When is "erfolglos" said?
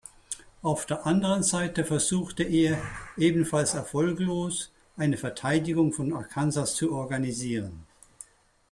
3.75-4.71